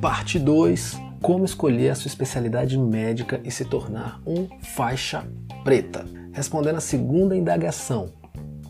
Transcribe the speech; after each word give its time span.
Parte 0.00 0.38
2: 0.38 0.98
Como 1.20 1.44
escolher 1.44 1.90
a 1.90 1.94
sua 1.94 2.08
especialidade 2.08 2.78
médica 2.78 3.40
e 3.44 3.50
se 3.50 3.64
tornar 3.64 4.20
um 4.26 4.48
faixa 4.62 5.24
preta. 5.62 6.06
Respondendo 6.32 6.76
a 6.76 6.80
segunda 6.80 7.36
indagação. 7.36 8.12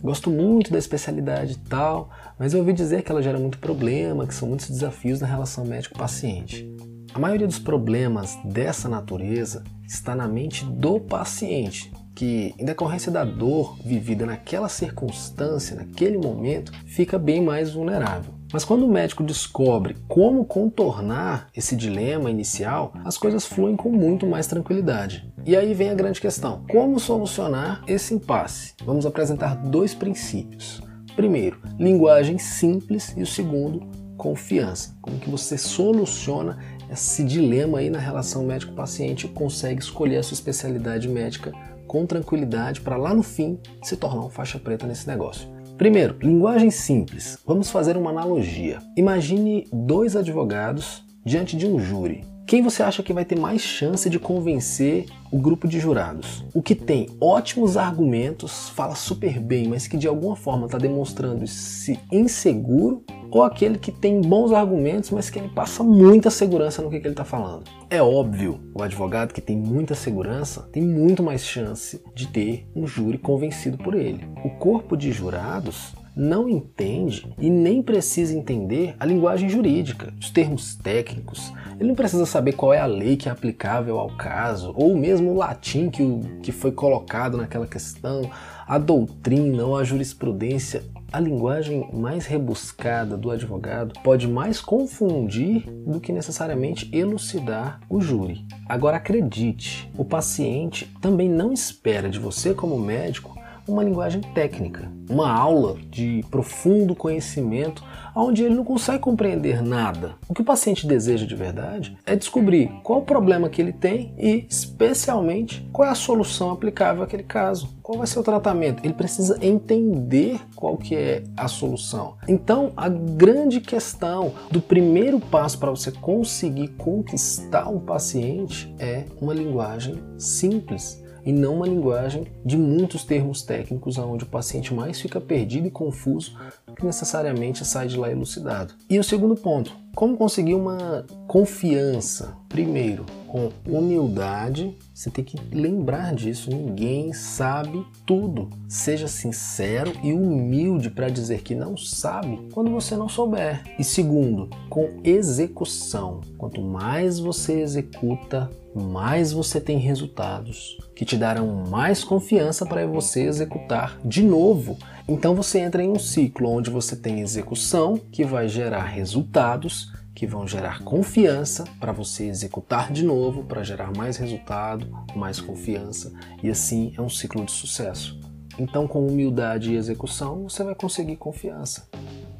Gosto 0.03 0.31
muito 0.31 0.73
da 0.73 0.79
especialidade 0.79 1.59
tal, 1.59 2.09
mas 2.39 2.55
eu 2.55 2.61
ouvi 2.61 2.73
dizer 2.73 3.03
que 3.03 3.13
ela 3.13 3.23
gera 3.23 3.39
muito 3.39 3.59
problema, 3.59 4.27
que 4.27 4.35
são 4.35 4.49
muitos 4.49 4.71
desafios 4.71 5.21
na 5.21 5.27
relação 5.27 5.65
médico-paciente. 5.65 6.67
A 7.13 7.19
maioria 7.19 7.47
dos 7.47 7.59
problemas 7.59 8.39
dessa 8.45 8.89
natureza 8.89 9.65
está 9.85 10.15
na 10.15 10.29
mente 10.29 10.65
do 10.65 11.01
paciente, 11.01 11.93
que, 12.15 12.55
em 12.57 12.65
decorrência 12.65 13.11
da 13.11 13.25
dor 13.25 13.77
vivida 13.85 14.25
naquela 14.25 14.69
circunstância, 14.69 15.75
naquele 15.75 16.17
momento, 16.17 16.71
fica 16.87 17.19
bem 17.19 17.43
mais 17.43 17.73
vulnerável. 17.73 18.33
Mas 18.53 18.65
quando 18.65 18.85
o 18.85 18.93
médico 18.93 19.25
descobre 19.25 19.97
como 20.07 20.45
contornar 20.45 21.49
esse 21.55 21.75
dilema 21.75 22.31
inicial, 22.31 22.93
as 23.05 23.19
coisas 23.19 23.45
fluem 23.45 23.75
com 23.75 23.91
muito 23.91 24.25
mais 24.25 24.47
tranquilidade. 24.47 25.29
E 25.45 25.57
aí 25.57 25.75
vem 25.75 25.91
a 25.91 25.95
grande 25.95 26.21
questão: 26.21 26.65
como 26.71 27.01
solucionar 27.01 27.83
esse 27.89 28.15
impasse? 28.15 28.75
Vamos 28.85 29.05
apresentar 29.05 29.57
dois 29.57 29.95
princípios. 29.95 30.81
Primeiro, 31.17 31.61
linguagem 31.79 32.39
simples 32.39 33.13
e 33.17 33.23
o 33.23 33.27
segundo, 33.27 33.83
confiança. 34.21 34.95
Como 35.01 35.19
que 35.19 35.31
você 35.31 35.57
soluciona 35.57 36.59
esse 36.93 37.25
dilema 37.25 37.79
aí 37.79 37.89
na 37.89 37.99
relação 37.99 38.45
médico-paciente 38.45 39.25
e 39.25 39.31
consegue 39.31 39.81
escolher 39.81 40.19
a 40.19 40.23
sua 40.23 40.35
especialidade 40.35 41.09
médica 41.09 41.53
com 41.87 42.05
tranquilidade 42.05 42.83
para 42.83 42.99
lá 42.99 43.15
no 43.15 43.23
fim 43.23 43.59
se 43.83 43.97
tornar 43.97 44.21
um 44.21 44.29
faixa 44.29 44.59
preta 44.59 44.87
nesse 44.87 45.09
negócio. 45.09 45.49
Primeiro, 45.79 46.19
linguagem 46.21 46.71
simples. 46.71 47.39
Vamos 47.47 47.71
fazer 47.71 47.97
uma 47.97 48.11
analogia. 48.11 48.79
Imagine 48.95 49.67
dois 49.73 50.15
advogados 50.15 51.03
diante 51.25 51.57
de 51.57 51.67
um 51.67 51.79
júri. 51.79 52.23
Quem 52.51 52.63
você 52.63 52.83
acha 52.83 53.01
que 53.01 53.13
vai 53.13 53.25
ter 53.25 53.39
mais 53.39 53.63
chance 53.63 54.11
de 54.11 54.19
convencer 54.19 55.07
o 55.31 55.39
grupo 55.39 55.69
de 55.69 55.79
jurados? 55.79 56.45
O 56.53 56.61
que 56.61 56.75
tem 56.75 57.07
ótimos 57.21 57.77
argumentos, 57.77 58.71
fala 58.71 58.97
super 58.97 59.39
bem, 59.39 59.69
mas 59.69 59.87
que 59.87 59.97
de 59.97 60.09
alguma 60.09 60.35
forma 60.35 60.67
está 60.67 60.77
demonstrando-se 60.77 61.97
inseguro 62.11 63.05
ou 63.31 63.45
aquele 63.45 63.79
que 63.79 63.93
tem 63.93 64.21
bons 64.21 64.53
argumentos, 64.53 65.11
mas 65.13 65.31
que 65.31 65.39
ele 65.39 65.49
passa 65.51 65.85
muita 65.85 66.29
segurança 66.29 66.83
no 66.83 66.91
que, 66.91 66.99
que 66.99 67.07
ele 67.07 67.13
está 67.13 67.25
falando. 67.25 67.71
É 67.89 68.03
óbvio, 68.03 68.59
o 68.75 68.83
advogado 68.83 69.33
que 69.33 69.41
tem 69.41 69.57
muita 69.57 69.95
segurança 69.95 70.69
tem 70.73 70.83
muito 70.83 71.23
mais 71.23 71.45
chance 71.45 72.03
de 72.17 72.27
ter 72.27 72.67
um 72.75 72.85
júri 72.85 73.17
convencido 73.17 73.79
por 73.79 73.95
ele. 73.95 74.29
O 74.45 74.51
corpo 74.59 74.97
de 74.97 75.13
jurados 75.13 75.95
não 76.15 76.49
entende 76.49 77.33
e 77.39 77.49
nem 77.49 77.83
precisa 77.83 78.37
entender 78.37 78.95
a 78.99 79.07
linguagem 79.07 79.49
jurídica, 79.49 80.13
os 80.21 80.31
termos 80.31 80.75
técnicos. 80.75 81.53
Ele 81.79 81.89
não 81.89 81.95
precisa 81.95 82.27
saber 82.27 82.53
qual 82.53 82.75
é 82.75 82.79
a 82.79 82.87
lei 82.87 83.17
que 83.17 83.29
é 83.29 83.33
aplicável 83.33 83.99
ao 83.99 84.11
caso, 84.11 84.73
ou 84.77 84.97
mesmo 84.97 85.31
o 85.31 85.37
latim 85.37 85.89
que, 85.89 86.03
o, 86.03 86.21
que 86.43 86.53
foi 86.53 86.73
colocado 86.73 87.39
naquela 87.39 87.67
questão, 87.67 88.31
a 88.67 88.79
doutrina 88.79 89.65
ou 89.65 89.77
a 89.77 89.85
jurisprudência. 89.85 90.85
A 91.13 91.19
linguagem 91.19 91.91
mais 91.93 92.27
rebuscada 92.27 93.17
do 93.17 93.33
advogado 93.33 93.99
pode 94.05 94.29
mais 94.29 94.61
confundir 94.61 95.69
do 95.85 95.99
que 95.99 96.13
necessariamente 96.13 96.89
elucidar 96.97 97.81
o 97.89 98.01
júri. 98.01 98.47
Agora 98.69 98.99
acredite, 98.99 99.91
o 99.99 100.05
paciente 100.05 100.89
também 101.01 101.29
não 101.29 101.53
espera 101.53 102.09
de 102.09 102.21
você 102.21 102.55
como 102.55 102.79
médico 102.79 103.40
uma 103.71 103.85
linguagem 103.85 104.21
técnica, 104.21 104.91
uma 105.09 105.31
aula 105.31 105.77
de 105.91 106.25
profundo 106.31 106.95
conhecimento 106.95 107.85
onde 108.15 108.45
ele 108.45 108.55
não 108.55 108.65
consegue 108.65 108.99
compreender 108.99 109.63
nada. 109.63 110.15
O 110.29 110.35
que 110.35 110.43
o 110.43 110.45
paciente 110.45 110.87
deseja 110.87 111.27
de 111.27 111.35
verdade 111.35 111.97
é 112.05 112.17
descobrir 112.17 112.71
qual 112.83 113.01
o 113.01 113.05
problema 113.05 113.49
que 113.49 113.61
ele 113.61 113.73
tem 113.73 114.15
e, 114.19 114.47
especialmente, 114.49 115.69
qual 115.73 115.89
é 115.89 115.91
a 115.91 115.95
solução 115.95 116.51
aplicável 116.51 117.03
àquele 117.03 117.23
caso. 117.23 117.69
Qual 117.83 117.99
vai 117.99 118.07
ser 118.07 118.19
o 118.19 118.23
tratamento? 118.23 118.85
Ele 118.85 118.95
precisa 118.95 119.39
entender 119.41 120.41
qual 120.55 120.77
que 120.77 120.95
é 120.95 121.25
a 121.37 121.49
solução. 121.49 122.15
Então, 122.29 122.73
a 122.77 122.89
grande 122.89 123.61
questão 123.61 124.33
do 124.51 124.61
primeiro 124.61 125.19
passo 125.19 125.59
para 125.59 125.71
você 125.71 125.91
conseguir 125.91 126.69
conquistar 126.69 127.69
um 127.69 127.81
paciente 127.81 128.73
é 128.79 129.05
uma 129.21 129.35
linguagem 129.35 130.01
simples 130.19 131.03
e 131.25 131.33
não 131.33 131.57
uma 131.57 131.67
linguagem 131.67 132.27
de 132.45 132.57
muitos 132.57 133.05
termos 133.05 133.43
técnicos 133.43 133.99
onde 133.99 134.25
o 134.25 134.29
paciente 134.29 134.73
mais 134.75 135.01
fica 135.01 135.21
perdido 135.21 135.67
e 135.67 135.71
confuso 135.71 136.37
do 136.67 136.75
que 136.75 136.85
necessariamente 136.85 137.65
sai 137.65 137.89
de 137.89 137.97
lá 137.97 138.11
elucidado. 138.11 138.75
E 138.89 138.99
o 138.99 139.05
segundo 139.05 139.35
ponto, 139.35 139.73
como 140.01 140.17
conseguir 140.17 140.55
uma 140.55 141.05
confiança? 141.27 142.35
Primeiro, 142.49 143.05
com 143.29 143.51
humildade, 143.69 144.75
você 144.95 145.11
tem 145.11 145.23
que 145.23 145.37
lembrar 145.55 146.15
disso. 146.15 146.49
Ninguém 146.49 147.13
sabe 147.13 147.87
tudo. 148.07 148.49
Seja 148.67 149.07
sincero 149.07 149.93
e 150.03 150.15
humilde 150.15 150.89
para 150.89 151.11
dizer 151.11 151.43
que 151.43 151.55
não 151.55 151.77
sabe 151.77 152.41
quando 152.51 152.71
você 152.71 152.97
não 152.97 153.11
souber. 153.11 153.63
E 153.79 153.85
segundo, 153.85 154.49
com 154.71 154.89
execução. 155.05 156.23
Quanto 156.39 156.63
mais 156.63 157.19
você 157.19 157.61
executa, 157.61 158.51
mais 158.75 159.33
você 159.33 159.61
tem 159.61 159.77
resultados 159.79 160.79
que 160.95 161.05
te 161.05 161.17
darão 161.17 161.65
mais 161.69 162.05
confiança 162.05 162.65
para 162.65 162.87
você 162.87 163.25
executar 163.25 163.99
de 164.05 164.23
novo. 164.23 164.79
Então 165.11 165.35
você 165.35 165.59
entra 165.59 165.83
em 165.83 165.91
um 165.91 165.99
ciclo 165.99 166.49
onde 166.49 166.71
você 166.71 166.95
tem 166.95 167.19
execução 167.19 167.97
que 167.97 168.25
vai 168.25 168.49
gerar 168.49 168.85
resultados 168.85 169.93
que 170.15 170.25
vão 170.25 170.47
gerar 170.47 170.85
confiança 170.85 171.65
para 171.81 171.91
você 171.91 172.27
executar 172.27 172.93
de 172.93 173.05
novo, 173.05 173.43
para 173.43 173.65
gerar 173.65 173.91
mais 173.97 174.17
resultado, 174.19 174.87
mais 175.17 175.41
confiança, 175.41 176.13
e 176.43 176.49
assim 176.49 176.93
é 176.97 177.03
um 177.03 177.09
ciclo 177.09 177.45
de 177.45 177.51
sucesso. 177.51 178.21
Então, 178.57 178.87
com 178.87 179.05
humildade 179.05 179.73
e 179.73 179.77
execução, 179.77 180.43
você 180.43 180.63
vai 180.63 180.77
conseguir 180.77 181.17
confiança. 181.17 181.89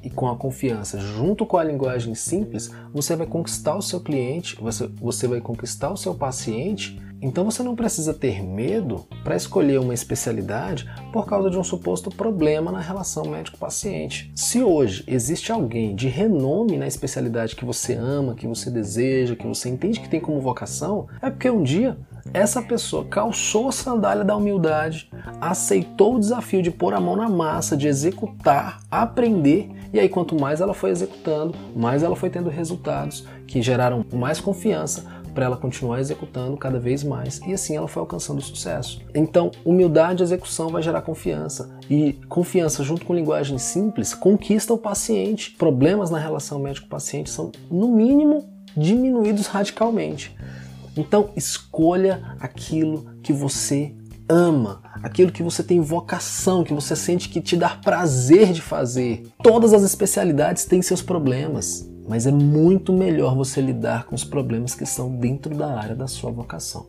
E 0.03 0.11
com 0.11 0.29
a 0.29 0.37
confiança, 0.37 0.99
junto 0.99 1.45
com 1.45 1.57
a 1.57 1.65
linguagem 1.65 2.15
simples, 2.15 2.71
você 2.93 3.15
vai 3.15 3.27
conquistar 3.27 3.77
o 3.77 3.83
seu 3.83 4.01
cliente, 4.01 4.57
você, 4.61 4.87
você 5.01 5.27
vai 5.27 5.41
conquistar 5.41 5.91
o 5.91 5.97
seu 5.97 6.15
paciente 6.15 7.01
então 7.23 7.45
você 7.45 7.63
não 7.63 7.77
precisa 7.77 8.15
ter 8.15 8.43
medo 8.43 9.05
para 9.23 9.37
escolher 9.37 9.79
uma 9.79 9.93
especialidade 9.93 10.91
por 11.13 11.27
causa 11.27 11.51
de 11.51 11.59
um 11.59 11.65
suposto 11.65 12.09
problema 12.11 12.73
na 12.73 12.81
relação 12.81 13.27
médico-paciente. 13.27 14.33
Se 14.35 14.63
hoje 14.63 15.05
existe 15.07 15.53
alguém 15.53 15.95
de 15.95 16.09
renome 16.09 16.79
na 16.79 16.87
especialidade 16.87 17.55
que 17.55 17.65
você 17.65 17.95
ama, 17.95 18.35
que 18.35 18.47
você 18.47 18.71
deseja, 18.71 19.37
que 19.37 19.47
você 19.47 19.69
entende 19.69 20.01
que 20.01 20.09
tem 20.09 20.21
como 20.21 20.41
vocação, 20.41 21.09
é 21.21 21.29
porque 21.29 21.51
um 21.51 21.63
dia 21.63 21.99
essa 22.33 22.63
pessoa 22.63 23.05
calçou 23.05 23.69
a 23.69 23.73
sandália 23.73 24.25
da 24.25 24.37
humildade, 24.37 25.11
aceitou 25.41 26.17
o 26.17 26.21
desafio 26.21 26.63
de 26.63 26.71
pôr 26.71 26.95
a 26.95 27.01
mão 27.01 27.17
na 27.17 27.29
massa, 27.29 27.77
de 27.77 27.89
executar, 27.89 28.81
aprender, 28.91 29.71
e 29.93 29.99
aí 29.99 30.09
quanto 30.09 30.39
mais 30.39 30.61
ela 30.61 30.75
foi 30.75 30.91
executando, 30.91 31.55
mais 31.75 32.03
ela 32.03 32.15
foi 32.15 32.31
tendo 32.31 32.49
resultados 32.49 33.27
que 33.47 33.61
geraram 33.61 34.05
mais 34.13 34.41
confiança, 34.41 35.05
para 35.35 35.45
ela 35.45 35.57
continuar 35.57 36.01
executando 36.01 36.57
cada 36.57 36.79
vez 36.79 37.05
mais 37.05 37.41
e 37.47 37.53
assim 37.53 37.77
ela 37.77 37.89
foi 37.89 38.01
alcançando 38.01 38.41
sucesso. 38.41 39.01
Então, 39.15 39.51
humildade 39.65 40.23
e 40.23 40.25
execução 40.25 40.69
vai 40.69 40.83
gerar 40.83 41.03
confiança 41.03 41.71
e 41.89 42.15
confiança 42.29 42.83
junto 42.83 43.07
com 43.07 43.15
linguagem 43.15 43.59
simples 43.59 44.15
conquista 44.15 44.75
o 44.75 44.79
paciente. 44.79 45.53
Problemas 45.53 46.11
na 46.11 46.19
relação 46.19 46.59
médico-paciente 46.59 47.31
são 47.31 47.53
no 47.71 47.89
mínimo 47.89 48.49
diminuídos 48.77 49.47
radicalmente. 49.47 50.37
Então, 51.01 51.31
escolha 51.37 52.37
aquilo 52.39 53.17
que 53.23 53.33
você 53.33 53.95
ama, 54.29 54.83
aquilo 55.03 55.33
que 55.33 55.43
você 55.43 55.63
tem 55.63 55.81
vocação, 55.81 56.63
que 56.63 56.73
você 56.73 56.95
sente 56.95 57.29
que 57.29 57.41
te 57.41 57.57
dá 57.57 57.71
prazer 57.71 58.53
de 58.53 58.61
fazer. 58.63 59.27
Todas 59.43 59.73
as 59.73 59.83
especialidades 59.83 60.65
têm 60.65 60.83
seus 60.83 61.03
problemas 61.03 61.91
mas 62.11 62.27
é 62.27 62.33
muito 62.33 62.93
melhor 62.93 63.37
você 63.37 63.61
lidar 63.61 64.05
com 64.05 64.17
os 64.17 64.25
problemas 64.25 64.75
que 64.75 64.83
estão 64.83 65.15
dentro 65.15 65.57
da 65.57 65.79
área 65.79 65.95
da 65.95 66.09
sua 66.09 66.33
vocação. 66.33 66.89